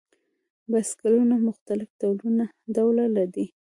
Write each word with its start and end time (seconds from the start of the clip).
بایسکلونه 0.71 1.35
مختلف 1.47 1.89
ډوله 2.75 3.23
دي. 3.33 3.45